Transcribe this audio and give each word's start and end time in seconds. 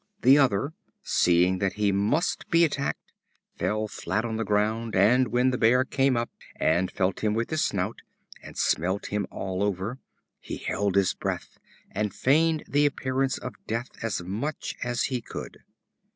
The 0.23 0.39
other, 0.39 0.73
seeing 1.03 1.59
that 1.59 1.73
he 1.73 1.91
must 1.91 2.49
be 2.49 2.65
attacked, 2.65 3.11
fell 3.59 3.87
flat 3.87 4.25
on 4.25 4.37
the 4.37 4.43
ground, 4.43 4.95
and 4.95 5.27
when 5.27 5.51
the 5.51 5.59
Bear 5.59 5.85
came 5.85 6.17
up 6.17 6.31
and 6.55 6.89
felt 6.89 7.19
him 7.19 7.35
with 7.35 7.51
his 7.51 7.61
snout, 7.63 8.01
and 8.41 8.57
smelt 8.57 9.09
him 9.13 9.27
all 9.29 9.61
over, 9.61 9.99
he 10.39 10.57
held 10.57 10.95
his 10.95 11.13
breath, 11.13 11.59
and 11.91 12.15
feigned 12.15 12.63
the 12.67 12.87
appearance 12.87 13.37
of 13.37 13.53
death 13.67 13.89
as 14.01 14.23
much 14.23 14.73
as 14.83 15.03
he 15.03 15.21
could. 15.21 15.59